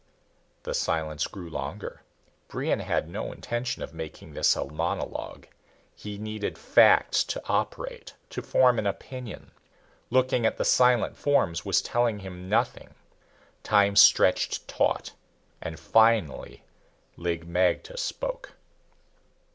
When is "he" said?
5.93-6.17